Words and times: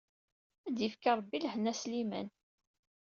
Ad 0.67 0.73
d-yefk 0.75 1.03
Rebbi 1.17 1.37
lehna 1.39 1.71
a 1.77 1.79
Sliman. 1.81 2.27